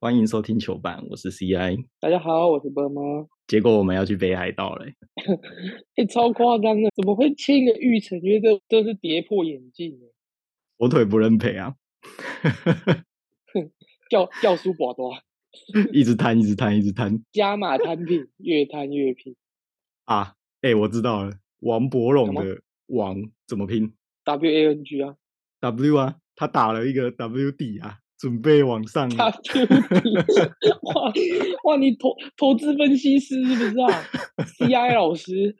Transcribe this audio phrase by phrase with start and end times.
[0.00, 1.84] 欢迎收听球板，我是 CI。
[1.98, 3.02] 大家好，我是波妈。
[3.48, 4.94] 结果我们要去北海道嘞，
[5.96, 8.16] 哎，超夸张的，怎么会签个玉成？
[8.20, 8.38] 约？
[8.38, 9.98] 这这是跌破眼镜
[10.78, 11.74] 我腿不认赔啊！
[14.08, 15.12] 叫叫书寡多，
[15.92, 19.34] 一直摊，一直摊，一直摊，加码摊平，越摊越平
[20.04, 20.36] 啊！
[20.62, 23.16] 哎，我知道了，王伯龙的王
[23.48, 23.92] 怎么拼
[24.22, 25.16] ？W A N G 啊
[25.58, 27.98] ，W 啊，他打了一个 W D 啊。
[28.18, 29.32] 准备往上，哇
[31.64, 31.76] 哇！
[31.78, 34.02] 你投投资分析师是不是啊
[34.58, 35.56] ？CI 老师，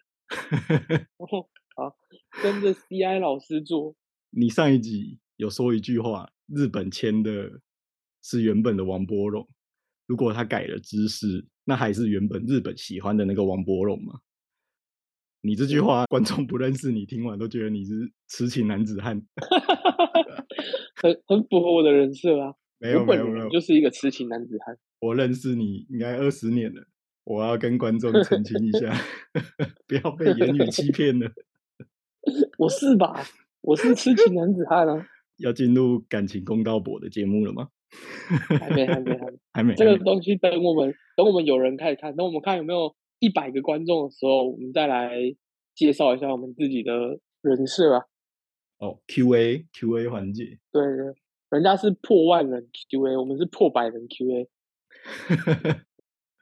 [1.77, 1.97] 好，
[2.43, 3.95] 跟着 CI 老师做。
[4.31, 7.61] 你上一集有说一句话，日本签的
[8.23, 9.49] 是原本的王波荣，
[10.07, 14.21] 如果他改了姿势，那还是原本日本喜欢的那个王波荣吗？
[15.41, 17.93] 你这句话，观众不认识你，听完都觉得你是
[18.29, 19.23] 痴情男子汉。
[20.97, 22.53] 很很符合我的人设啊！
[22.81, 24.77] 没有没有没有，就是一个痴情男子汉。
[25.01, 26.83] 我认识你应该二十年了，
[27.25, 28.93] 我要跟观众澄清一下，
[29.87, 31.31] 不要被言语欺骗了。
[32.59, 33.23] 我是吧？
[33.61, 35.07] 我是痴情男子汉啊！
[35.39, 37.69] 要进入感情公道博的节目了吗？
[38.61, 39.75] 还没还没还没还没。
[39.75, 45.13] 这个东西等我们等我们有人开始看，等我们看有没有一百个观众的时候，我们再来
[45.75, 48.05] 介绍一下我们自己的人设啊。
[48.79, 51.15] 哦，Q A Q A 环节，对对，
[51.51, 54.49] 人家是破万人 Q A，我们是破百人 Q A，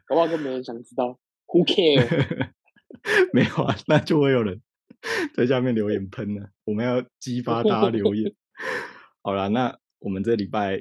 [0.04, 2.50] 搞不好都没人想知道，Who care？
[3.32, 4.60] 没有啊，那就会有人
[5.34, 6.50] 在下面留言喷了。
[6.64, 8.34] 我们要激发大家留言。
[9.22, 10.78] 好了，那我们这礼拜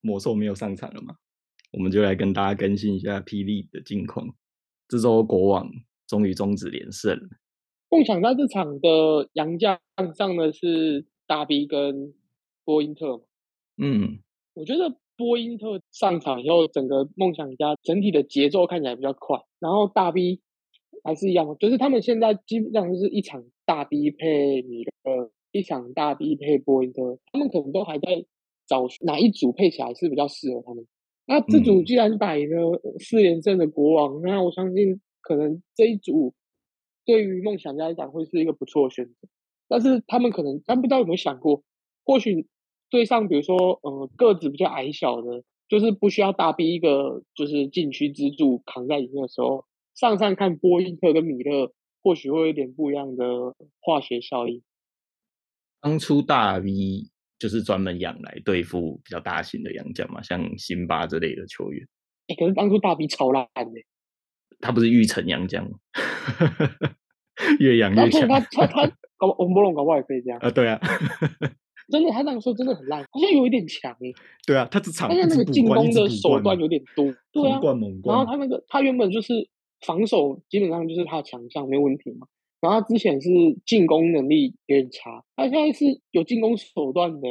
[0.00, 1.16] 魔兽没有上场了嘛？
[1.72, 4.34] 我们就来跟大家更新一下霹雳的近况。
[4.88, 5.68] 这周国王
[6.06, 7.28] 终于终止连胜了。
[7.90, 9.78] 梦想家这场的洋将
[10.16, 12.14] 上的是大 B 跟
[12.64, 13.22] 波因特
[13.78, 14.18] 嗯，
[14.54, 19.38] 我觉得波因特上场以后，整个梦想家整体的节奏看起来比较快。
[19.60, 20.40] 然后大 B
[21.04, 28.24] 还是一样，就是他们现在基本上就是一场大 B 配米勒，一场大 B 配波因特，他们可能都还在
[28.66, 30.84] 找哪一组配起来是比较适合他们。
[31.26, 36.34] 那这组既然摆了四连胜的国王，那我相信可能这一组。
[37.04, 39.28] 对于梦想家来讲，会是一个不错的选择。
[39.68, 41.62] 但是他们可能，他不知道有没有想过，
[42.04, 42.48] 或许
[42.90, 51.72] 对上，比如说，呃，个子比较矮小的，就是不需要大逼一个，就是禁区支柱扛在里面的时候，上上看波音特跟米勒，
[52.02, 54.64] 或许会有点不一样的化学效应。
[55.80, 57.08] 当初大 V
[57.38, 61.86] 就是专门养来对付比较大型的洋将嘛，像辛巴这类的球员。
[62.28, 63.72] 哎，可是当初大比超烂的。
[64.60, 65.78] 他不是玉成洋将吗？
[67.60, 68.26] 越养越强。
[68.26, 68.86] 他他他
[69.18, 70.50] 搞欧博龙搞不好也可以这样啊？
[70.50, 70.80] 对啊，
[71.92, 74.14] 真的，他那个时候真的很烂，好像有一点强诶。
[74.46, 77.60] 对啊，他只场但是那个进攻的手段有点多，对啊。
[78.04, 79.48] 然后他那个他原本就是
[79.82, 82.26] 防守基本上就是他的强项，没有问题嘛。
[82.66, 83.30] 然后他之前是
[83.64, 87.28] 进攻能力有点差，他现在是有进攻手段的，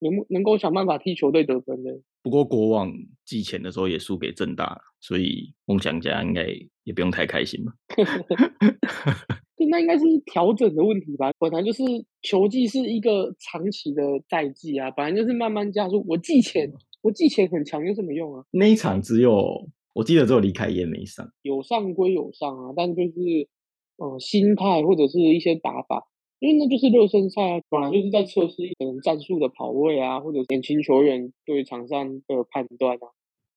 [0.00, 1.98] 能能够想办法替球队得分的。
[2.22, 2.92] 不过国王
[3.24, 6.46] 季前的时候也输给正大，所以梦想家应该
[6.84, 7.72] 也不用太开心嘛。
[9.70, 11.32] 那应该是调整的问题吧？
[11.38, 11.82] 本来就是
[12.20, 16.04] 球技是一个长期的赛季啊，本来就是慢慢加速。
[16.06, 18.44] 我季前我季前很强有什么用啊？
[18.50, 23.48] 那一场只有我记得只有李凯燕没上，有上归有上啊，但就是
[23.96, 26.08] 呃心态或者是一些打法。
[26.40, 33.06] 因为那就是热身赛啊，本来就是在测试一种战术的跑位啊，或者年轻球员对场上的判断啊。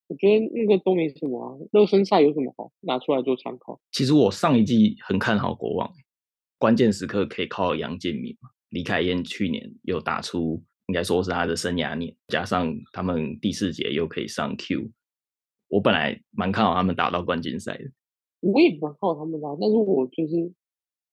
[0.08, 3.82] 我觉得那个都没什么啊，热身赛有什么好拿出来做参考？
[3.92, 5.92] 其实我上一季很看好国王，
[6.58, 8.50] 关键时刻可以靠杨建民嘛。
[8.70, 14.90] 李凯燕去年又打出，应该说是他的生涯年，加上他们第四节又可以上 Q，
[15.68, 17.84] 我本来蛮看好他们打到冠军赛的。
[18.40, 20.54] 我也蛮看好他们的，但是我就是。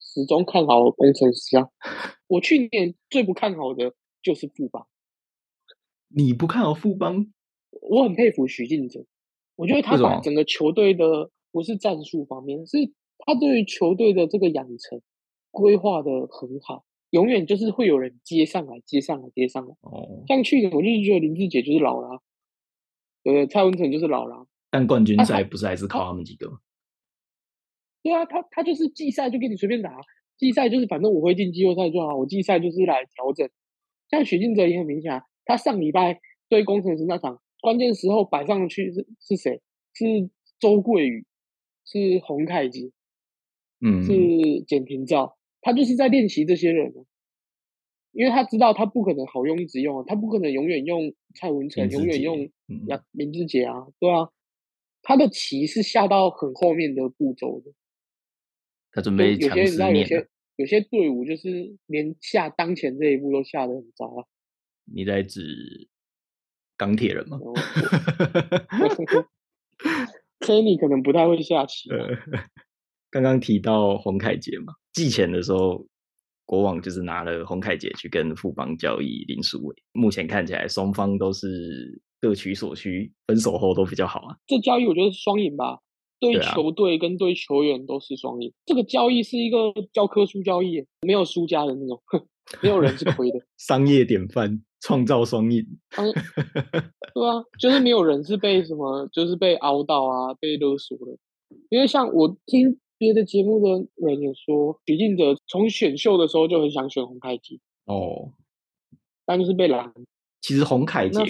[0.06, 1.70] 始终看好工程师啊！
[2.26, 4.86] 我去年最不看好的就是富邦。
[6.08, 7.32] 你不看好富邦？
[7.80, 9.06] 我很佩服徐敬哲，
[9.56, 15.00] 我觉得他把整个球队的不是战术方面，是他对于球队的这个养成
[15.50, 16.84] 规划的很好。
[17.08, 19.74] 永远就是会有人接上来，接上来，接上来。
[19.80, 22.20] 哦，像去年我就是觉得林志杰就是老了，
[23.24, 24.46] 呃，蔡文成就是老了。
[24.70, 26.58] 但冠军赛不是还是靠他们几个吗？
[28.04, 29.90] 对啊，他他就是季赛就给你随便打，
[30.36, 33.48] 季赛就是反正我会进季后赛就好，我季赛就是来调整。
[34.10, 39.62] 像许晋哲也很明显啊，他上礼拜对工程师那场关键时候摆上去是是谁？
[39.94, 40.28] 是
[40.60, 41.26] 周桂宇，
[41.86, 42.90] 是洪凯杰，
[43.80, 46.92] 嗯，是简廷照，他就是在练习这些人。
[48.12, 54.28] 因为他知道他不可能好用一直用啊，他不可能永远用蔡文成，永远用嗯杨林志杰啊，对啊，
[55.02, 57.72] 他的棋是下到很后面的步骤的，
[58.94, 60.28] 他准备强些有些。
[60.56, 61.48] 有些队伍就是
[61.86, 64.22] 连下当前这一步都下得很糟啊。
[64.84, 65.88] 你在指
[66.76, 67.40] 钢铁人吗？
[68.70, 68.94] 然后
[70.38, 72.16] Kenny 可能不太会下棋啊，呃，
[73.10, 75.84] 刚刚提到洪凯杰嘛，季前的时候，
[76.44, 79.74] 国网就是拿了洪凯杰去跟富邦交易林书伟。
[79.90, 84.36] 目前看起来双方都是各取所需，分手后都比较好啊。
[84.46, 85.80] 这交易我觉得是双赢吧，
[86.20, 88.52] 对球队跟对球员都是双赢。
[88.66, 92.02] 这个交易是一个教科书交易耶，没有输家的那种，
[92.62, 93.38] 没有人是亏的。
[93.58, 95.66] 商业典范，创造双赢。
[95.90, 101.16] 当对啊，就是没有人是被什么，就是被凹到啊，被勒索的。
[101.68, 108.32] 因为像我听别的节目的人也说，许晋哲从选秀的时候就很想选洪凯吉，哦，
[109.24, 109.92] 但就是被拦。
[110.40, 111.20] 其实洪凯杰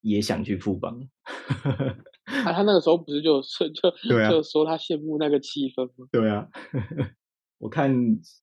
[0.00, 1.08] 也想去富邦。
[2.26, 6.06] 啊，他那个时候不是就就就说他羡慕那个气氛吗？
[6.12, 6.48] 对啊，
[7.58, 7.90] 我看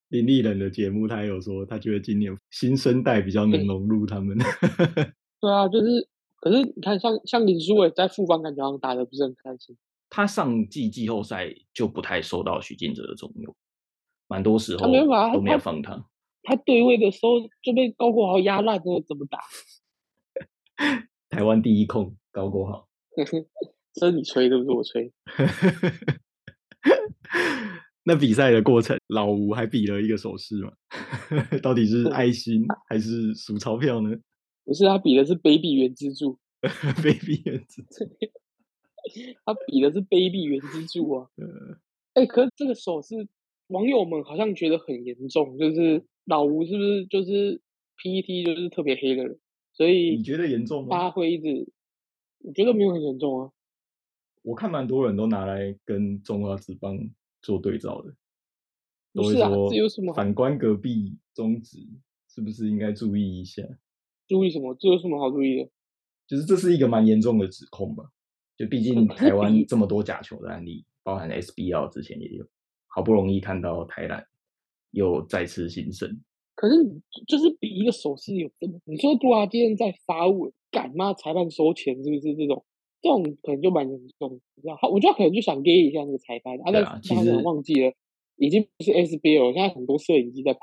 [0.09, 4.38] 林立人的节目，他也有说，他觉得今年新生代比较能融入他们。
[5.39, 6.07] 对啊，就是，
[6.38, 9.77] 可是你看像像林书伟在富邦感觉好像打的不是很开心。
[10.09, 13.53] 他上季季后赛就不太受到许晋哲的重用，
[14.27, 16.06] 蛮多时候他没办法都没有放他。
[16.44, 19.39] 他对位的时候就被高国豪压烂了，怎么打？
[21.29, 22.88] 台湾第一控高国豪，
[23.93, 25.11] 这是你吹的，不是我吹。
[28.05, 30.71] 那比赛的过程，老吴还比了一个手势嘛？
[31.63, 34.15] 到底是爱心还是数钞票呢
[34.65, 36.37] 不是他比的是卑鄙原支柱
[37.01, 37.83] ，？baby 原子，
[39.45, 41.27] 他比的是卑鄙原支柱啊！
[41.37, 41.77] 呃，
[42.13, 43.27] 哎、可是这个手势，
[43.67, 47.61] 网友们好像觉得很严重，就是老吴是不是就是
[47.97, 49.39] PET 就是特别黑的人，
[49.73, 50.89] 所以你觉得严重吗？
[50.89, 51.67] 大家会一直，
[52.39, 53.51] 我觉得没有很严重啊。
[54.43, 56.97] 我看蛮多人都拿来跟中华职棒
[57.41, 58.13] 做对照的，
[59.13, 61.79] 都会说反观隔壁中职，
[62.29, 63.63] 是不是应该注意一下？
[64.27, 64.75] 注意什么？
[64.79, 65.69] 这有什么好注意的？
[66.27, 68.03] 就是这是一个蛮严重的指控吧？
[68.55, 72.45] 就毕竟台湾比 这么多假球的案例，包含 SBL 之前也有，
[72.87, 74.25] 好不容易看到台南
[74.91, 76.21] 又再次兴盛，
[76.55, 76.75] 可是
[77.27, 82.65] 就是比一个手势有这么，你说杜华今天在发问，干妈裁判收钱是不是这种？
[83.03, 84.77] 这种可能就蛮严重的，你知道？
[84.81, 87.91] 他我觉得可能就想 gay 一下那个裁判，啊，但其实忘记了，
[88.38, 90.59] 已经不是 SBL，了现在很多摄影机在拍。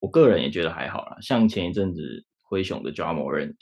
[0.00, 1.16] 我个人也觉得还好啦。
[1.22, 3.54] 像前一阵子灰熊的 j a m o r a n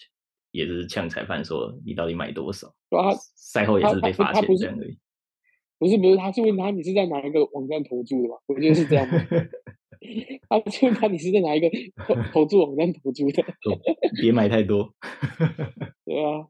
[0.50, 4.98] 也是呛裁判说你到底买多少，然后他赛后也他他是被罚钱这样而已。
[5.78, 8.36] 不是不是，他是问他你是在哪一个网站投注的吧？
[8.46, 9.18] 我觉得是这样的。
[10.48, 11.68] 他就问他你是在哪一个
[12.06, 13.42] 投投注网站投注的？
[13.62, 13.78] 就
[14.22, 14.92] 别买太多。
[16.04, 16.48] 对啊，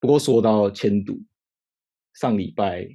[0.00, 1.14] 不过说到迁都，
[2.14, 2.86] 上礼拜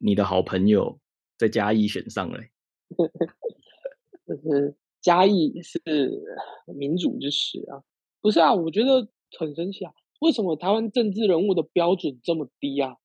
[0.00, 0.98] 你的好朋友
[1.38, 2.50] 在嘉义选上了欸、
[4.26, 5.80] 就是嘉义是
[6.76, 7.84] 民主之始啊，
[8.20, 8.52] 不是啊？
[8.52, 12.96] 我觉得很神奇啊，为什么台湾政治人物的标准这么低啊？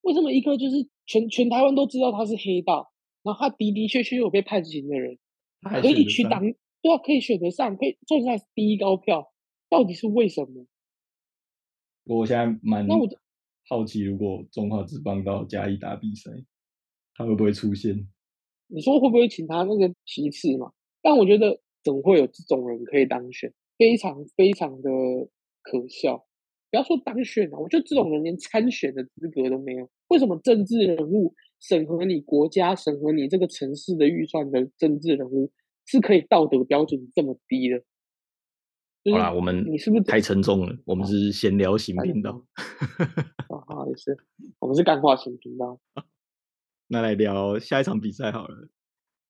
[0.00, 2.90] 为什么一个就是全全台湾都知道他是黑道，
[3.22, 5.18] 然后他的的确确有被判刑的人，
[5.82, 6.40] 可以去当，
[6.80, 9.30] 对啊，可以选择上，可以坐在第一高票，
[9.68, 10.66] 到底是为什么？
[12.16, 12.88] 我现在蛮
[13.68, 16.30] 好奇，如果中华职棒到嘉义打比赛，
[17.14, 18.08] 他会不会出现？
[18.66, 20.72] 你说会不会请他那个其次嘛？
[21.02, 24.90] 但我觉得怎么会有这种人可以当选，非常非常的
[25.62, 26.26] 可笑。
[26.70, 29.88] 不要说当选了、我觉得这种人连参选的资格都没有。
[30.08, 35.50] 为什么政治人物审核你国家、审核你这个城市的预算的政治人物
[35.84, 37.82] 是可以道德标准这么低的？
[39.08, 40.76] 就是好啦，我们你是不是太沉重了？
[40.84, 42.44] 我们是闲聊型频道，
[43.48, 44.16] 啊， 不好意思，
[44.58, 45.80] 我们是干话型频道。
[46.88, 48.68] 那来聊下一场比赛好了。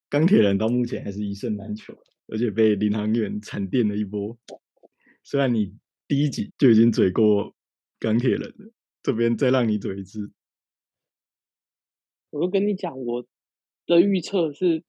[0.09, 1.95] 钢铁人到目前还是一胜难求，
[2.29, 4.39] 而且被林航员惨电了一波。
[5.23, 7.55] 虽然你第一集就已经嘴过
[7.99, 10.33] 钢铁人了，这边再让你嘴一次。
[12.31, 13.27] 我就跟你讲，我
[13.87, 14.83] 的预测是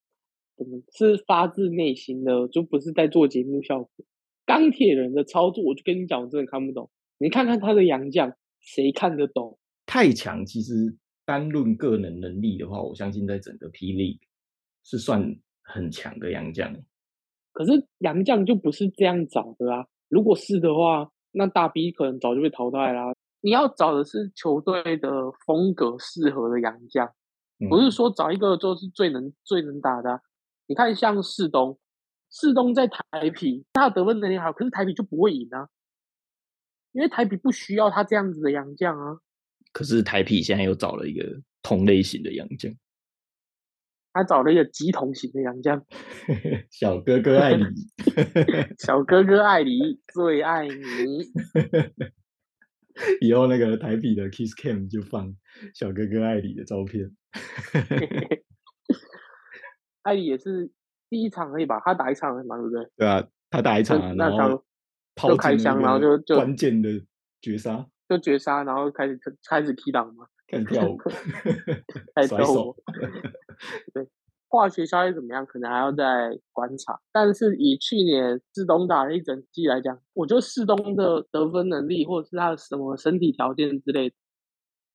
[0.55, 4.05] 怎么是发自内心的，就不是在做节目效果。
[4.49, 6.89] 钢铁人的操作，我就跟你讲，我真的看不懂。
[7.19, 9.59] 你看看他的洋将，谁看得懂？
[9.85, 14.19] 太强，其实单论个人能力的话，我相信在整个霹雳
[14.83, 15.23] 是算
[15.61, 16.75] 很强的洋将。
[17.51, 19.85] 可是洋将就不是这样找的啊！
[20.07, 23.13] 如果是的话，那大 B 可能早就被淘汰啦。
[23.41, 27.07] 你要找的是球队的风格适合的洋将，
[27.69, 30.19] 不是嗯说找一个就是最能最能打的啊、
[30.65, 31.77] 你看像世东，
[32.31, 35.67] 世东在台皮，他的得分能力好，可是台皮就不会赢啊，
[36.91, 39.19] 因为台皮不需要他这样子的洋将啊。
[39.71, 42.73] 可是台皮现在又找了一个同类型的洋将，
[44.13, 45.85] 他找了一个极同型的洋将，
[46.71, 47.63] 小哥哥爱你，
[48.79, 50.73] 小哥哥爱你，最爱你。
[53.21, 55.33] 以后那个台比的 Kiss Cam 就放
[55.73, 57.09] 小哥哥艾里的照片。
[60.03, 60.71] 艾里也是
[61.09, 62.87] 第一场而已吧，他打一场嘛，对不对？
[62.97, 64.63] 对啊，他打一场，然后
[65.27, 66.89] 就开箱，然后就就关键的
[67.41, 70.97] 绝杀，就绝杀，然后开始开始 K 档嘛，开始跳舞，
[72.15, 72.75] 开始跳舞，
[73.93, 74.07] 对。
[74.51, 75.45] 化学效应怎么样？
[75.45, 76.99] 可能还要再观察。
[77.11, 84.15] 但是以去年世东打了一整季来讲，我觉得世东的得分能力，或者是他的什么身体条件之类的，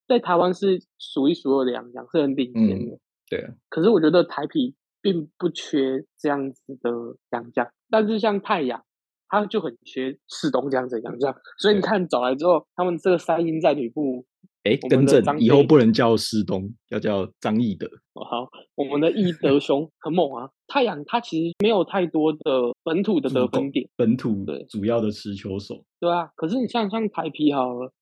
[0.09, 2.99] 在台湾是数一数二的洋将，是很顶尖的。
[3.29, 3.53] 对啊。
[3.69, 6.89] 可是我觉得台皮并不缺这样子的
[7.29, 8.83] 洋将，但是像太阳，
[9.29, 11.31] 他就很缺世东这样子洋将。
[11.59, 14.25] 所以你看找来之后，他们这个三英在吕布。
[14.63, 17.87] 哎，更正，以后不能叫施东，要叫张义德。
[18.15, 20.49] 好，我们的义德兄很猛啊！
[20.65, 22.39] 太阳他其实没有太多的
[22.83, 25.85] 本土的得分点，本土的主要的持球手。
[25.99, 27.93] 对啊，可是你像像台皮好了，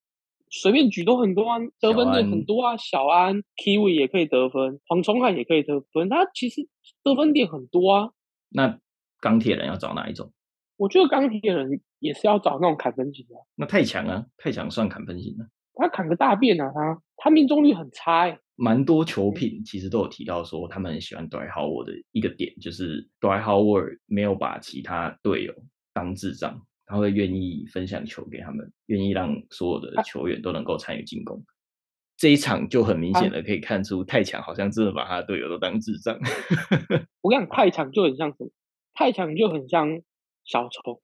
[0.55, 2.77] 随便举都很多啊，得分点很多啊。
[2.77, 6.69] 小安、Kiwi 也可以得分，黄崇汉也可以得分，他其实
[7.03, 8.11] 得分点很多啊。
[8.49, 8.79] 那
[9.19, 10.31] 钢铁人要找哪一种？
[10.77, 13.35] 我觉得钢铁人也是要找那种砍分型的。
[13.55, 15.49] 那太强啊，太强算砍分型的。
[15.73, 16.71] 他砍个大便啊！
[16.71, 18.39] 他他命中率很差哎。
[18.55, 25.53] 蛮多球品其实都有提到说，他们很喜欢 Dry Howard 的一个点，就是 Dry Howard 没有把其他队友
[25.95, 26.61] 当智障，
[26.93, 31.43] 他会愿意分享球给他们，愿意让所有的球员都能够参与进攻。
[32.15, 36.15] 这一场就很明显的可以看出，太强好像真的把他的队友都当智障。
[37.21, 38.51] 我跟你讲，太强就很像什么？
[38.93, 40.01] 太强就很像
[40.45, 41.01] 小虫，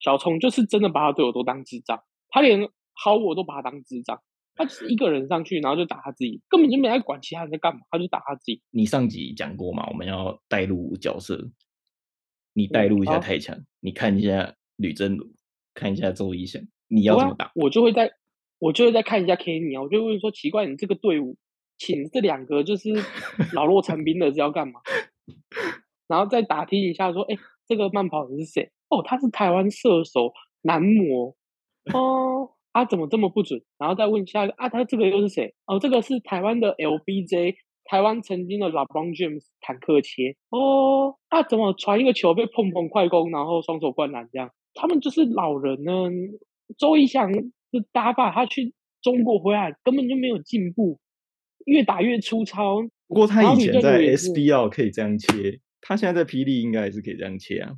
[0.00, 2.68] 小虫就是真的把他队友都当智障，他连。
[2.96, 4.20] 好，我都把他当智障。
[4.54, 8.62] 他只是一个人上去，然后就打他自己，根本就没在管其他人在干嘛，他就打他自己。
[8.70, 9.84] 你上集讲过嘛？
[9.90, 11.50] 我们要带入角色，
[12.52, 15.32] 你带入一下太强，你看一下吕振儒，
[15.74, 17.52] 看一下周一翔，你要怎么打？
[17.54, 18.12] 我就会在，
[18.58, 21.36] 我就会再看一下 Kenny 啊，我就会说，奇怪，你这个队伍
[21.78, 22.90] 请这两个就是
[23.52, 24.80] 老弱残兵的是要干嘛？
[26.08, 28.70] 然后再打听一下说，哎，这个慢跑的是谁？
[28.88, 31.36] 哦，他是台湾射手男模
[31.92, 32.50] 哦。
[32.72, 33.62] 啊，怎么这么不准？
[33.78, 35.54] 然后再问下一个啊，他这个又是谁？
[35.64, 37.54] 哦，这个是台湾的 LBJ，
[37.84, 41.16] 台湾曾经的 LeBron James 坦克切哦。
[41.28, 44.50] 啊，怎么传一个球被碰碰快攻，然后双手灌篮这样？
[44.74, 45.92] 他们就是老人呢。
[46.78, 48.72] 周一翔的打法，他去
[49.02, 50.98] 中国回来根本就没有进步，
[51.66, 52.80] 越打越粗糙。
[53.06, 57.72] 不过他以前在 SBL 可以这样切，他现在在霹雳应该也是可以这样切啊，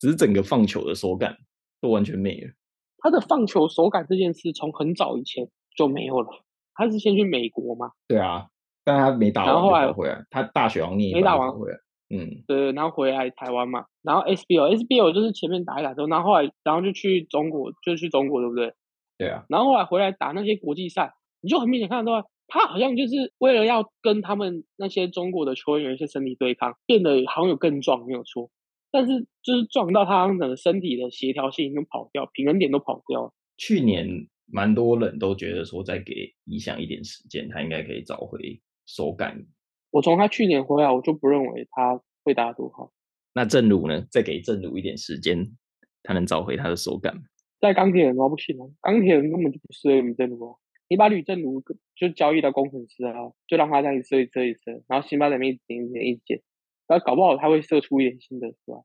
[0.00, 1.36] 只是整个放球的手感
[1.80, 2.50] 都完全没了。
[2.98, 6.44] 他的放球手感这件事从很早以前就没有了。
[6.74, 7.92] 他是先去美国嘛？
[8.08, 8.48] 对啊，
[8.86, 10.24] 但他没打完然后来回来。
[10.30, 11.76] 他大学王念没打完回来，
[12.08, 13.86] 嗯，对，然后回来台湾嘛。
[14.02, 18.72] 然后 SBO，SBO 就是前面打一打之后，然后后来然后就去中国，就去中国，对不对？
[19.18, 19.44] 对啊。
[19.48, 28.50] 然后后来回来打那些国际赛，你就很明显看到，他好像就是为了要跟他们那些中国的球员一些身体对抗，变得好像有更壮，没有错。
[28.92, 33.34] 但是就是撞到他整个身体的协调性都跑掉，平衡点都跑掉。
[33.58, 39.44] 去年蛮多人都觉得说，再给李想一点时间，他应该可以找回手感。
[39.90, 42.92] 我从他去年回来，我就不认为他会打多好。
[43.34, 44.06] 那正如呢？
[44.10, 45.56] 再给正如一点时间，
[46.02, 47.22] 他能找回他的手感。
[47.60, 48.28] 在钢铁人吗？
[48.28, 50.56] 不行啊，钢铁人根本就不适合吕正如。
[50.88, 51.62] 你把吕正如
[51.96, 56.42] 就交易到工程师啊，就让他这样射一射一射，然后辛巴在那边一点一点一点。
[56.86, 58.82] 然后搞不好他会射出一点新的，出来？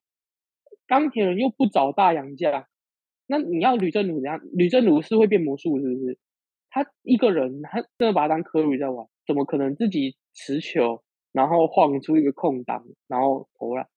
[0.87, 2.67] 钢铁人又不找大洋价，
[3.27, 4.41] 那你要吕正儒怎样？
[4.53, 6.17] 吕正儒是会变魔术，是不是？
[6.71, 13.87] 他一个人，他真的把他当科瑞在玩，怎么可能自己持球，然后晃出一个空档，然后投篮？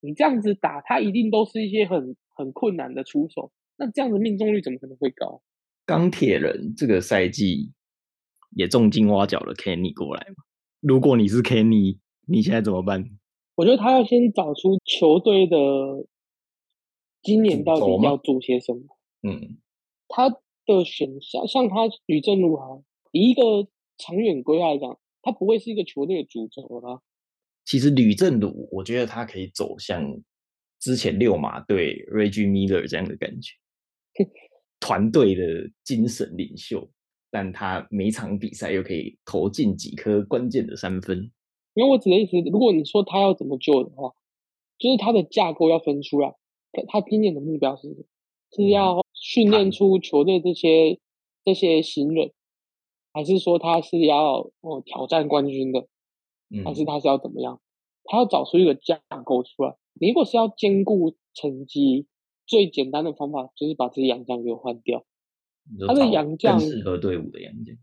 [0.00, 5.42] 你这样子打，他一定都是一些很很困难的出手，那这样子命中率怎么可能会高？
[5.84, 7.72] 钢铁人这个赛季
[8.56, 10.44] 也重金挖角了 Kenny 过来嘛？
[10.80, 13.04] 如果你是 Kenny，你现在怎么办？
[13.56, 15.56] 我觉得他要先找出球队的
[17.22, 18.80] 今年到底要做些什么。
[19.22, 19.58] 嗯，
[20.06, 20.30] 他
[20.76, 22.66] 的选项像他吕正如啊，
[23.12, 27.00] 以一个长远规划来讲，他不会是一个球队的主轴啦。
[27.64, 30.02] 其实吕正如，我觉得他可以走向
[30.80, 33.54] 之前六马队 Reggie Miller 这样的感觉，
[34.80, 36.88] 团队的精神领袖，
[37.30, 41.30] 但他每场比赛又可以投进几颗关键的三分。
[41.74, 44.12] 因为我指的意思，如果你说他要怎么救的话，
[44.78, 46.34] 就是他的架构要分出来。
[46.86, 47.88] 他今年的目标是
[48.52, 50.98] 是要训练出球队这些
[51.44, 52.32] 这些新人，
[53.12, 55.86] 还是说他是要哦挑战冠军的，
[56.64, 57.60] 还是他是要怎么样？
[58.04, 59.76] 他要找出一个架构出来。
[60.00, 62.06] 如果是要兼顾成绩，
[62.46, 65.04] 最简单的方法就是把这些洋将给换掉。
[65.86, 67.76] 他的洋将适合队伍的洋将，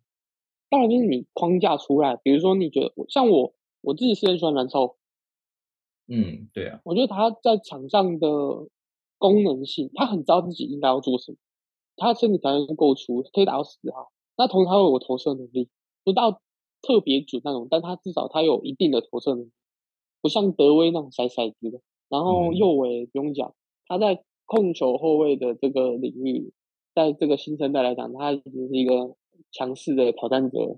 [0.69, 2.15] 当然就是你框架出来。
[2.15, 4.95] 比如说，你觉得像我我自己是很喜欢蓝超，
[6.07, 8.27] 嗯，对啊，我觉得他在场上的
[9.17, 11.37] 功能性，他很知道自己应该要做什么，
[11.97, 14.11] 他身体条件够出，可以打到十号。
[14.37, 15.69] 那同时他有投射能力，
[16.03, 16.41] 不到
[16.81, 19.51] 特别准那种，但他至少他有一定的投射能力，
[20.21, 21.79] 不像德威那种甩骰子的。
[22.09, 23.55] 然后右卫不用讲，
[23.87, 26.53] 他在控球后卫的这个领域，
[26.93, 29.15] 在这个新生代来讲，他已经是一个
[29.51, 30.77] 强势的挑战者。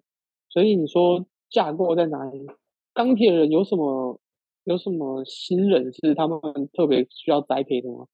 [0.50, 2.46] 所以你说架构在哪里？
[2.94, 4.20] 钢铁人有什么
[4.64, 6.40] 有什么新人是他们
[6.74, 8.08] 特别需要栽培的吗？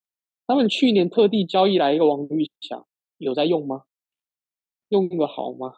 [0.46, 2.86] 他们去年特地交易来一个王玉祥，
[3.18, 3.84] 有在用吗？
[4.90, 5.76] 用的好吗？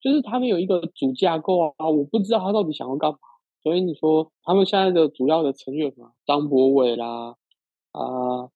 [0.00, 3.18] 就是他们有一个主架构啊，我不知道他到底想要干嘛。
[3.62, 7.36] 所以你说他们现在的主要的成员嘛，张博伟啦，
[7.92, 8.50] 啊，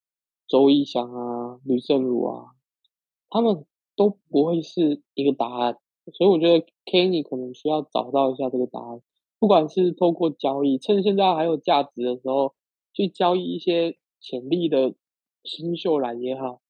[0.47, 2.51] 周义翔啊，吕正儒啊，
[3.31, 3.65] 他们
[3.97, 5.79] 都不会是一个答案。
[6.13, 9.01] 所以我觉得 Kenny 可能需要找到一下这个答案，
[9.39, 12.55] 不管是透过交易，趁现在还有价值的时候，
[12.93, 14.95] 去交易一些潜力的
[15.49, 16.61] 新秀兰也好，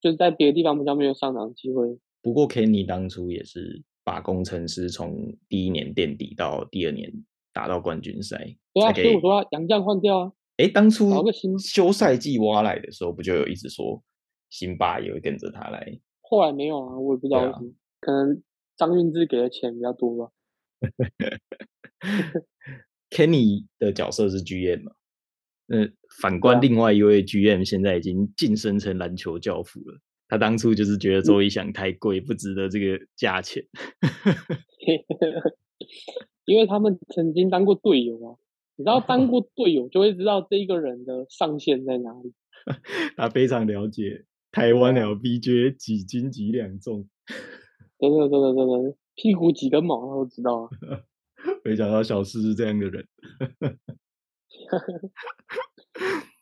[0.00, 1.98] 就是在别的地方比较没有上涨机会。
[2.22, 7.12] 不过 Kenny 当初也是把工程师从第一年垫底到第二年。
[7.56, 8.36] 打到冠军赛，
[8.72, 10.32] 对啊，所以我说杨将换掉啊。
[10.56, 11.08] 哎，当初
[11.56, 14.02] 休赛季挖来的时候，不就有一直说
[14.50, 16.00] 辛巴也会跟着他来？
[16.20, 18.42] 后来没有啊，我也不知道为什么，可能
[18.76, 20.32] 张运志给的钱比较多吧。
[23.10, 24.90] Kenny 的角色是 GM 嘛？
[25.66, 25.76] 那
[26.20, 29.98] 反观另外一位 GM，现在已经晋升成篮球教父了。
[30.28, 33.64] 他当初就是觉得周一翔太贵，不值得这个价钱。
[36.44, 38.36] 因为他们曾经当过队友啊，
[38.76, 42.32] 你知道当过队友就会知道这一个人的上限在哪里。
[43.16, 47.06] 他非常了解台湾 LBJ 几斤几两重，
[47.98, 50.68] 真的真的真的，屁股几根毛他都知道啊。
[51.62, 53.06] 没想到小四是这样的人，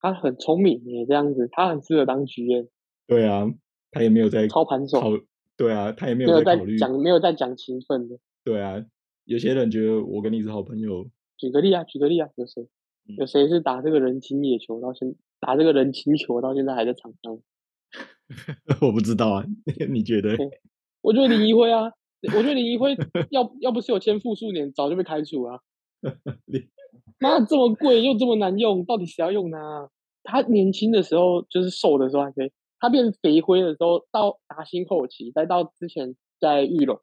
[0.00, 2.68] 他很聪明耶，这样子他很适合当局员。
[3.06, 3.46] 对啊，
[3.90, 5.00] 他也没有在操盘手。
[5.56, 8.18] 对啊，他也没有在考虑讲，没有在讲情分的。
[8.44, 8.84] 对啊，
[9.24, 11.08] 有些人觉得我跟你是好朋友。
[11.36, 12.68] 举个例啊，举个例啊，有谁？
[13.18, 17.38] 有谁是打这个人情野球到现，打这个人情球到现在还在场上？
[18.80, 19.44] 我不知道啊，
[19.90, 20.36] 你觉得？
[21.00, 21.92] 我觉得林一辉啊，
[22.22, 22.96] 我觉得林一辉
[23.30, 25.62] 要要不是有签复数年，早就被开除了。
[27.18, 29.58] 妈，这么贵又这么难用，到底谁要用呢？
[30.24, 32.52] 他年轻的时候就是瘦的时候还可以。
[32.78, 37.00] 他变肥灰的时候，到达新后期，再到之前在玉龙，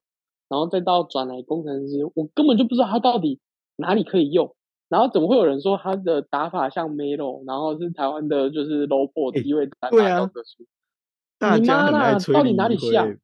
[0.49, 3.39] 然后再到转来工程师，我根本就不知道他到底
[3.77, 4.55] 哪里可以用。
[4.89, 10.29] 然后怎么会有人说他的打法像 Melo，然后是台湾的就是 low ball 低位打对啊，
[11.37, 13.17] 大家很爱吹到底哪里像？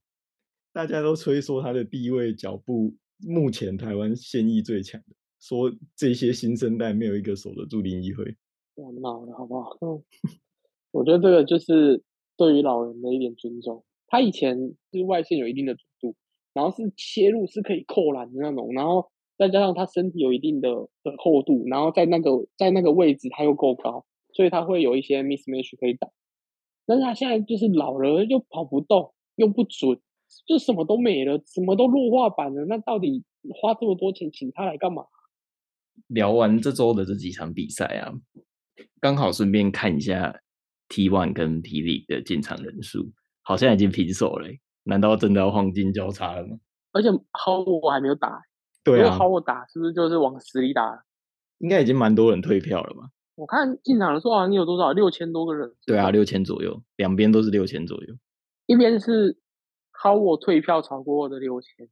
[0.72, 2.96] 大家都吹说他的低位脚步
[3.28, 5.16] 目前台湾现役最强的，
[5.48, 8.24] 说这些新生代没有一个守得住林一辉。
[8.76, 9.78] 我闹了好不好？
[9.82, 10.02] 嗯，
[10.92, 12.04] 我觉得这个就是。
[12.38, 14.58] 对于老人的一点尊重，他以前
[14.92, 16.18] 是外线有一定的准度，
[16.54, 20.70] 然后是切入是可以扣篮的那种，然后再加上他身体有一定的
[21.02, 26.10] 的厚度，然后在那个在那个位置他又够高，所以他会有一些 mismatch 可以打。
[26.86, 29.98] 但是他现在就是老了，又跑不动，又不准，
[30.46, 32.66] 就什么都没了，什么都弱化版了。
[32.66, 33.24] 那到底
[33.62, 35.06] 花这么多钱请他来干嘛？
[36.08, 38.14] 聊完这周的这几场比赛啊，
[39.00, 40.42] 刚好顺便看一下。
[40.88, 44.48] T one 跟霹雳的进场人数好像已经平手了，
[44.84, 46.60] 难道真的要黄金交叉了吗？
[46.92, 48.44] 而且 How 我还没有打，
[48.84, 51.04] 对啊，How 我打是不是就是往死里打？
[51.58, 53.10] 应该已经蛮多人退票了吧？
[53.34, 55.74] 我看进场人数好像有多少，六千多个人。
[55.88, 58.16] 对啊，六千左右，两边都是六千左右。
[58.68, 59.40] 一边是
[60.04, 61.90] How 我退票超过我的六千，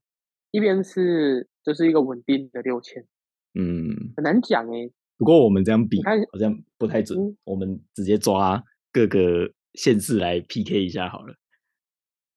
[0.52, 3.08] 一边是就是一个稳定的六千。
[3.54, 4.90] 嗯，很难讲哎。
[5.18, 8.64] 不过我们这样比好像不太准，我们直接抓。
[8.92, 11.34] 各个县市来 PK 一下好了。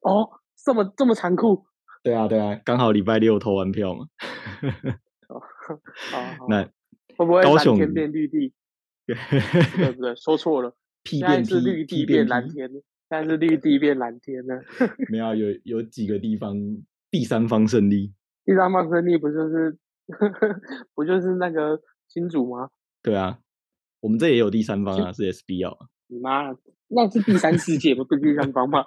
[0.00, 1.64] 哦，这么这么残酷？
[2.02, 4.06] 对啊，对啊，刚好礼拜六投完票嘛。
[5.28, 5.42] 哦，
[6.48, 6.64] 那
[7.16, 8.54] 会不会高雄变绿地？
[9.06, 10.14] 对不对？
[10.16, 10.74] 说错了，
[11.04, 14.54] 现在是绿地变蓝天，现在是绿地变蓝天呢。
[15.10, 16.56] 没有，有有几个地方
[17.10, 18.14] 第三方胜利。
[18.44, 19.76] 第三方胜利不就是
[20.94, 22.70] 不就是那个新主吗？
[23.02, 23.38] 对啊，
[24.00, 25.88] 我们这也有第三方啊，是 SBL 啊。
[26.08, 26.54] 你妈，
[26.88, 28.04] 那是第三世界吗？
[28.08, 28.84] 不是第三方吗？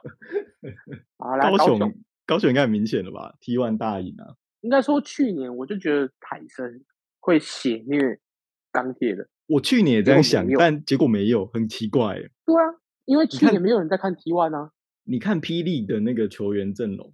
[1.19, 1.93] 好，啦高高雄，
[2.25, 4.35] 高雄应该很明显了吧？T one 大赢啊！
[4.61, 6.83] 应该说去年我就觉得海神
[7.19, 8.19] 会血虐
[8.71, 9.27] 钢铁的。
[9.47, 12.31] 我去年也这样想但结果没有，很奇怪耶。
[12.45, 14.71] 对啊，因为去年没有人在看 T one 啊。
[15.03, 17.13] 你看霹雳的那个球员阵容，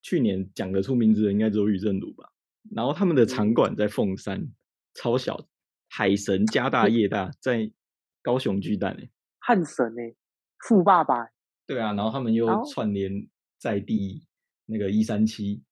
[0.00, 2.30] 去年讲得出名字的应该只有宇正鲁吧？
[2.74, 4.48] 然后他们的场嗯馆在凤山，
[4.94, 5.46] 超小，
[5.88, 7.70] 海神家大业大，在
[8.22, 9.10] 高雄巨蛋诶。
[9.38, 10.14] 汉神哎、
[10.66, 11.30] 富爸爸欸、
[11.66, 13.10] 对啊，然后他们又串联
[13.60, 14.26] 在地
[14.66, 15.62] 那个一三七，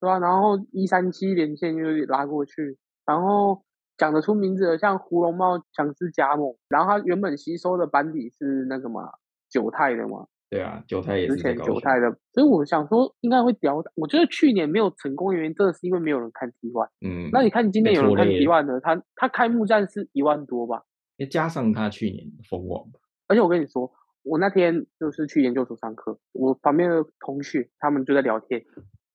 [0.00, 3.62] 对啊、然后一三七连线就拉过去，然后
[3.98, 9.02] 讲得出名字的像胡龙茂强势加盟，然后他原本吸收的班底是那个嘛
[9.50, 11.64] 九泰的嘛，对啊，九泰也之前是在高。
[11.64, 13.90] 九泰的，所以我想说应该会屌打。
[13.94, 16.90] 我觉得去年没有成功的原因，真的是因为没有人看 T one。
[17.00, 20.82] 嗯，那你看今年有人看 T 了 one 的，他他开幕战是一万多吧？
[21.16, 22.84] 再加上他去年的封王，
[23.28, 23.90] 而且我跟你说，
[24.24, 28.62] 我那天就是去研究所上课，我旁边的同学他们就在聊天，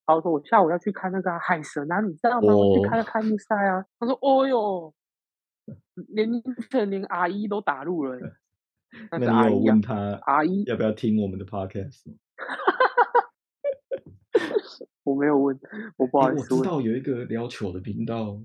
[0.08, 2.56] 然后说我下午要去看那个啊海神啊，你知道吗？
[2.56, 3.86] 我去哦看开幕赛啊。
[4.00, 4.94] 他说：“哦哟，
[6.08, 6.28] 连
[6.72, 8.22] 成连阿姨都打入了欸，
[9.12, 12.16] 那那是阿姨啊你有问，他阿姨要不要听我们的 podcast 吗？
[15.04, 15.58] 我没有问，
[15.98, 18.40] 我不好意思我，知道有一个聊球的频道，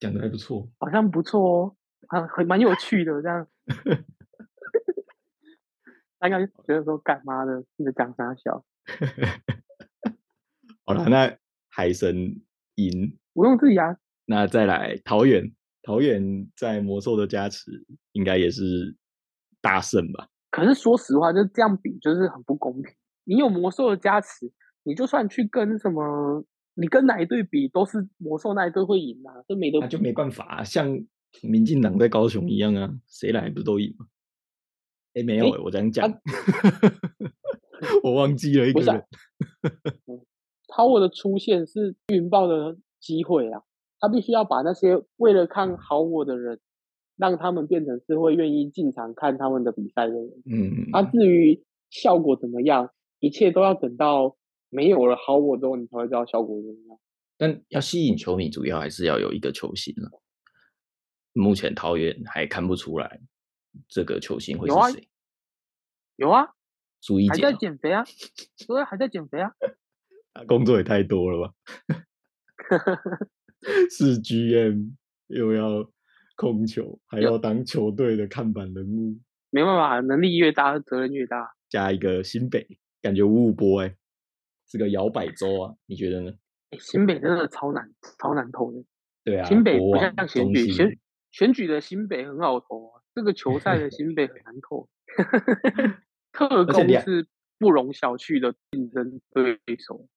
[0.00, 0.68] 讲的还不错。
[0.78, 1.76] 好像不错哦，
[2.08, 3.46] 很很蛮有趣的这样。
[6.18, 8.64] 他应该觉得说干妈的，你在讲啥笑？
[10.84, 12.42] 好了，那海神
[12.74, 18.96] 赢，不用自己啊，那再来桃园，桃园在魔兽的加持，应该也是
[19.60, 20.28] 大胜吧？
[20.50, 22.92] 可是说实话，就这样比就是很不公平。
[23.24, 24.50] 你有魔兽的加持，
[24.82, 26.44] 你就算去跟什么，
[26.74, 30.88] 你跟哪一队比，都是魔兽那一队会赢啊，这没得就没办法、啊，像
[31.42, 34.06] 民进党在高雄一样啊，谁来不都赢吗？
[35.14, 36.08] 哎，没有、我这样讲，
[38.02, 39.04] 我忘记了一个人。
[40.68, 43.62] 他我的出现是云豹的机会啊，
[43.98, 46.60] 他必须要把那些为了看好我的人，
[47.20, 50.42] 让他们变成是会愿意进场看他们的比赛的人。
[50.46, 54.38] 嗯，啊，至于效果怎么样，一切都要等到
[54.70, 56.98] 没有了好我之后，你才会知道效果怎么样。
[57.36, 60.10] 但要吸引球迷，主要还是要有一个球星了。
[61.32, 63.20] 目前桃园还看不出来
[63.86, 65.08] 这个球星会是谁。
[66.16, 66.52] 有啊，还在
[67.00, 68.04] 朱一杰哦减肥啊，
[68.66, 69.52] 对啊，还在减肥啊。
[70.48, 71.54] 工作也太多了吧？
[73.90, 74.92] 是 GM
[75.26, 75.90] 又要
[76.40, 79.18] 控球，还要当球队的看板人物，
[79.50, 81.54] 没办法，能力越大，责任越大。
[81.68, 82.66] 加一个新北，
[83.02, 83.94] 感觉五五波哎、
[84.66, 86.32] 是个摇摆州啊，你觉得呢？
[86.70, 88.82] 诶新北真的超难，超难投的。
[89.22, 90.98] 对啊，新北不国王像选举，选
[91.30, 94.88] 选举的新北很好投啊，这个球赛的新北很难投。
[96.32, 97.26] 特工是
[97.58, 100.08] 不容小觑的竞争对手，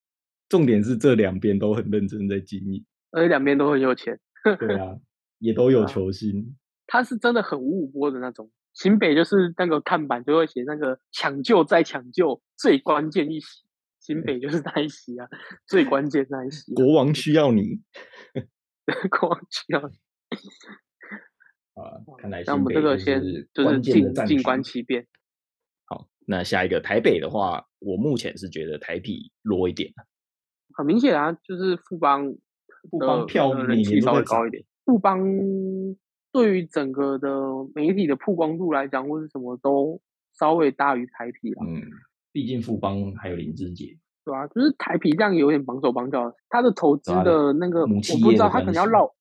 [0.48, 4.18] 重点是这两边都很认真在经营，而且两边都很有钱。
[4.58, 4.98] 对啊，
[5.44, 6.56] 也都有球星，
[6.88, 8.50] 他是真的很五五波的那种。
[8.74, 13.66] 新北就是那个看板就会写那个抢救再抢救，最关键一席。
[14.00, 15.28] 新北就是那一席啊，
[15.68, 16.76] 最关键那一席、啊。
[16.82, 17.82] 国王需要你
[19.20, 19.96] 国王需要你
[21.74, 23.22] 啊，看来那我们这个先
[23.54, 25.06] 就是静静观其变。
[25.86, 29.92] 好，那下一个台北的话，我目前是觉得台啤弱一点。
[30.74, 32.34] 很明显啊，就是富邦
[32.90, 34.64] 富邦票每的人气稍微高一点。
[34.86, 35.20] 富邦
[36.32, 37.30] 对于整个的
[37.76, 40.02] 媒体的曝光度来讲，或是什么都
[40.38, 41.82] 稍微大于台啤啦，嗯，
[42.32, 49.14] 毕竟富邦还有林志杰，对啊、就是台啤这样有点绑手绑脚的，他的投资的那个我不知道，他可能要绕，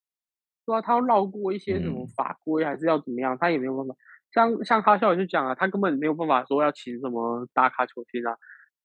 [0.65, 3.95] 对啊，他要绕过一些什么嗯法规，还是要怎么样，他也没有办法。
[4.33, 8.35] 像像哈校也就讲啊，他根本没有办法说要请什么大咖球星啊，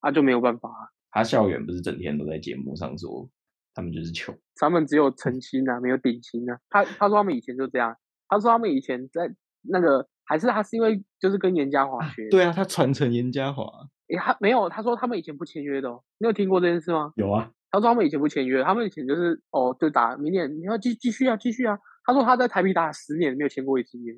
[0.01, 0.91] 他就没有办法啊。
[1.09, 3.29] 他校园不是整天都在节目上说
[3.77, 6.57] 他们就是穷，他们只有澄清啊，没有顶薪啊。
[6.67, 7.95] 他他说他们以前就这样，
[8.27, 13.63] 他说他们以前在那个还是他是因为就是跟严家华学，对啊，他传承严家华
[14.09, 17.11] 诶，他没有，他说他们以前不签约的哦，你有听过这件事吗？
[17.17, 21.77] 有啊，他说他们以前不签约，他们以前就是哦，就打明年你要继继续啊，继续啊。
[22.03, 24.15] 他说他在台北打了十年没有签过一次约，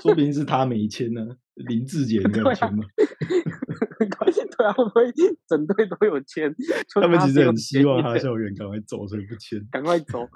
[0.00, 2.82] 说不定是他没签呢、林志杰应该有签吗？
[3.98, 5.10] 对啊，会不会
[5.48, 6.54] 整队都有签？
[6.94, 9.58] 他们其实很希望哈校园赶快走，所以不签。
[9.70, 10.28] 赶快走，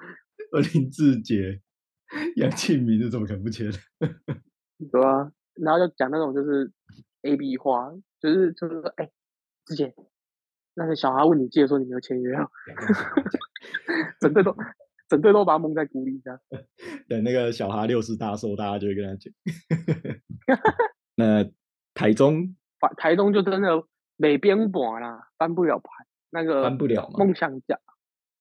[0.52, 1.60] 而林志杰、
[2.36, 3.70] 杨庆明是怎么可能不签？
[4.90, 6.72] 对啊，然后就讲那种就是
[7.22, 9.10] A B 话，就是就是说，哎、
[9.66, 9.94] 之前
[10.74, 12.48] 那个小孩问你借的时候，你没有签约啊？
[14.20, 14.56] 整队都
[15.08, 16.40] 整队都把他蒙在鼓里，这样。
[17.08, 19.32] 等那个小哈六十大寿，大家就会跟他讲。
[21.16, 21.44] 那
[21.92, 23.84] 台中台台东就真的
[24.16, 25.88] 没边盘啦，翻不了牌。
[26.32, 27.76] 那个翻不了嘛梦想家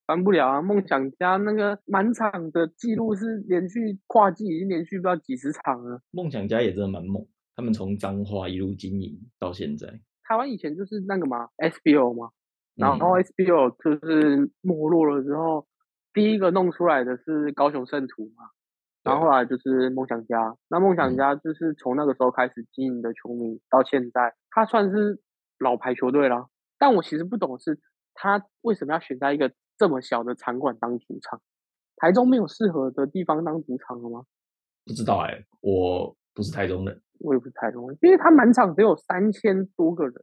[0.06, 0.62] 翻不了啊！
[0.62, 6.02] 梦想家那个满场的记录是连续跨季已经连续不知道几十场了。
[6.12, 9.88] 梦想家也真的蛮猛，他们从彰化一路经营到现在。
[10.24, 12.30] 台湾以前就是那个嘛 SBO 嘛，
[12.76, 15.68] 然嗯后 SBO 就是没落了之后，
[16.14, 18.50] 第一个弄出来的是高雄圣徒嘛，
[19.04, 20.56] 然后后来就是梦想家。
[20.70, 25.22] 那梦想嗯家就是从那个时候开始经营的球迷到现在，他算是
[25.60, 26.48] 老牌球队了。
[26.78, 27.80] 但我其实不懂的是，
[28.14, 31.42] 他为什么要选在一个这么小的场馆当主场？
[31.98, 34.24] 台中没有适合的地方当主场了吗？
[34.86, 40.14] 不知道哎、我不是台中人，我也不是台中人，因为他满场只有三千多个人，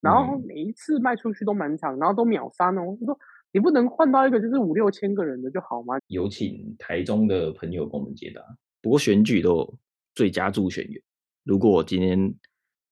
[0.00, 2.96] 然后嗯每一次卖出去都满场，然后都秒杀哦。
[3.00, 3.18] 我说
[3.52, 5.94] 你不能换到一个就是五六千个人的就好吗？
[6.06, 8.42] 有请台中的朋友给我们解答。
[8.80, 9.78] 不过选举都有
[10.14, 11.02] 最佳助选员，
[11.44, 12.34] 如果今天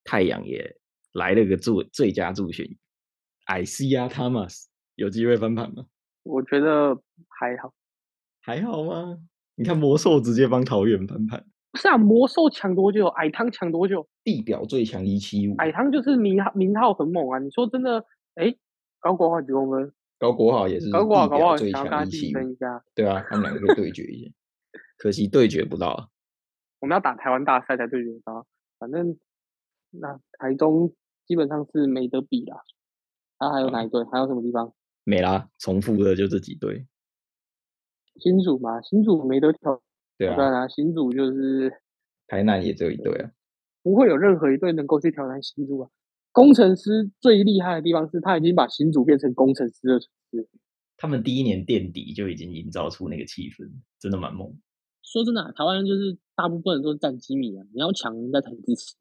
[0.04, 0.76] 太阳也
[1.14, 2.76] 来了个助最佳助选员，
[3.46, 5.86] 艾西亚 Thomas 有机会翻盘吗？
[6.22, 6.94] 我觉得
[7.28, 7.72] 还好。
[8.42, 9.18] 还好吗？
[9.54, 13.06] 你看魔兽直接帮桃园翻盘，不是啊，魔兽抢多久？
[13.06, 14.06] 矮汤抢多久？
[14.22, 17.38] 地表最强一七五，矮汤就是名号名号很猛啊！
[17.38, 18.04] 你说真的？
[18.34, 18.54] 哎，
[19.00, 19.92] 高国华几公分？
[20.20, 22.84] 高国豪也是高国豪搞不好地表最想要跟他强一七五，竞争一下。
[22.94, 24.32] 对啊，他们两个对决一下，
[24.98, 26.08] 可惜对决不到啊。
[26.80, 28.46] 我们要打台湾大赛才对决到，
[28.78, 29.18] 反正
[29.88, 30.94] 那台中
[31.26, 32.58] 基本上是没得比啦。
[33.38, 34.04] 啊，还有哪一队？
[34.12, 34.74] 还有什么地方？
[35.04, 36.86] 没啦，重复的就这几队。
[38.16, 39.80] 新竹嘛，新竹没得挑
[40.18, 41.80] 对啊，战啊，新竹就是
[42.26, 43.30] 台南也只有一队啊。
[43.82, 45.90] 不会有任何一队能够去挑战新竹啊。
[46.32, 50.48] 工程师最厉害的地方是他已经把新主变成工程师的城市。
[50.96, 54.54] 他们第一年垫底就已经营造出那个气氛，真的蛮猛。
[55.02, 58.96] 说真的、啊，台湾人就是大部分人都是战机迷啊，你要强人家才支持。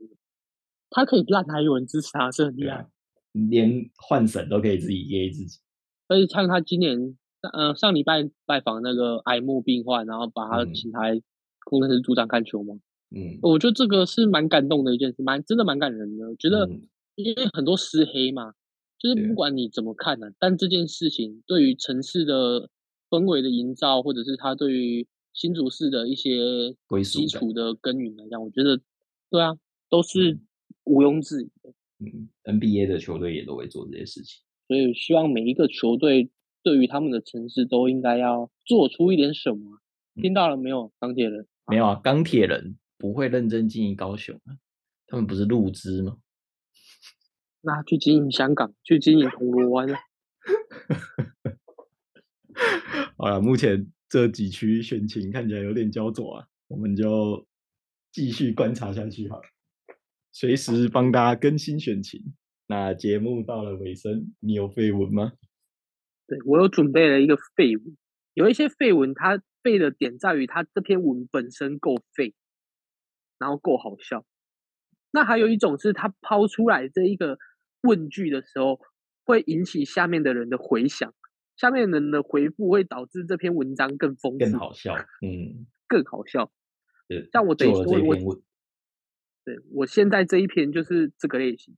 [0.89, 2.87] 他可以烂还有人支持他，是很厉害。
[3.33, 5.59] 连换省都可以自己噎自己。
[6.07, 7.15] 而且像他今年，
[7.53, 11.21] 呃，上礼拜拜访那个癌末病患，然后把他嗯请来
[11.65, 12.73] 工程师组长看球嘛，
[13.11, 16.27] 嗯，我觉得这个是蛮感动的一件事，蛮真的蛮感人的。
[16.27, 16.87] 我觉得嗯
[17.23, 18.53] 因为很多私黑嘛，
[18.97, 22.69] 就是不管你怎么看呢、但这件事情对于城市的
[23.09, 28.79] 氛围的营造，或者是他对于新竹市的一些基础的耕耘来讲，我觉得
[29.29, 29.57] 对啊，
[29.89, 30.39] 都是
[30.85, 31.73] 毋庸置疑的。
[31.99, 34.41] 嗯，NBA 的球队也都会做这些事情。
[34.67, 36.29] 所以希望每一个球队
[36.63, 39.79] 对于他们的城市都应该要做出一点什么。
[40.15, 41.47] 嗯听到了没有，钢铁人？
[41.67, 44.57] 没有啊，钢铁人不会认真经营高雄啊，
[45.07, 46.17] 他们不是入资吗？
[47.61, 49.99] 那去经营香港，去经营铜锣湾啊。
[53.17, 57.45] 好了，目前这几区选情看起来有点焦灼啊，我们就
[58.11, 59.43] 继续观察下去好了，
[60.31, 62.33] 随时帮大家更新选情。
[62.67, 65.33] 那节目到了尾声，你有绯闻吗？
[66.27, 67.97] 对我有准备了一个废文，
[68.35, 72.33] 有一些废文，它废的点在于它这篇文本身够废，
[73.37, 74.25] 然后够好笑。
[75.11, 77.39] 那还有一种是他抛出来这一个
[77.81, 78.79] 问句的时候，
[79.23, 81.13] 会引起下面的人的回响，
[81.55, 86.51] 下面人的回复会导致这篇文章更丰富、更好笑，嗯， 更好笑。
[87.07, 88.41] 对，像我等于救了我
[89.45, 91.75] 对我现在这一篇就是这个类型。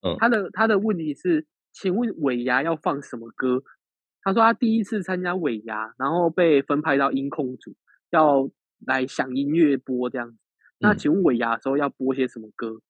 [0.00, 3.64] 嗯他的他的问题是，请问尾牙要放什么歌？
[4.22, 7.74] 他说他第一次参加尾牙，然后被分派到音控组，
[8.10, 8.48] 要
[8.86, 10.38] 来响音乐播这样子。
[10.78, 12.80] 那嗯请问尾牙的时候要播些什么歌？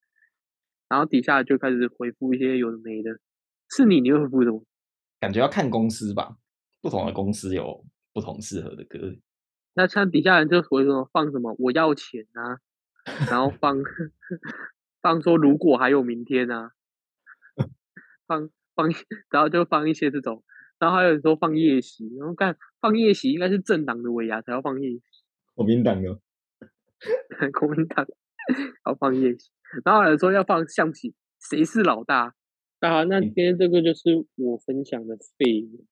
[0.89, 3.19] 然后底下就开始回复一些有的没的。
[3.71, 4.65] 是你，你会回复什么？
[5.21, 6.37] 感觉要看公司吧，
[6.81, 9.15] 不同的公司有不同适合的歌。
[9.75, 12.59] 那像底下人就回什么放什么我要钱啊，
[13.31, 13.77] 然后放
[15.03, 16.73] 放说如果还有明天啊，
[18.27, 18.89] 放放，
[19.31, 20.43] 然后就放一些这种，
[20.79, 25.03] 然后还有人说放夜袭，然后看放夜袭应该是政党的尾牙才要放夜袭，
[25.55, 26.21] 国民党有，
[27.59, 28.07] 国民党
[28.87, 29.51] 要放夜袭，
[29.85, 32.35] 然后有人说要放象棋，谁是老大？
[32.81, 35.85] 那好，那今天这个就是我分享的废物，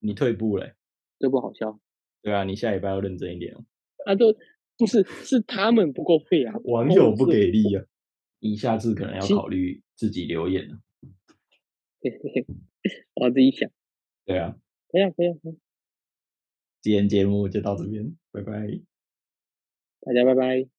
[0.00, 0.74] 你退步了欸、
[1.18, 1.80] 这不好笑，
[2.22, 3.64] 对啊，你下礼拜要认真一点哦。
[4.04, 4.36] 啊，就
[4.76, 7.84] 不是是他们不够废啊，网友不是给力啊，
[8.40, 10.78] 你下次可能要考虑自己留言了。
[13.14, 13.70] 我自己想，
[14.26, 14.56] 对啊，
[14.90, 15.56] 可以啊，可以啊，可以啊
[16.82, 18.52] 今天节目就到这边，拜拜。
[20.02, 20.73] 大家拜拜。